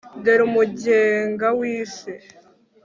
[0.23, 2.13] dore umugenga wi si